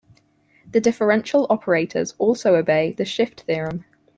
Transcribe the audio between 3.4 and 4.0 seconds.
theorem.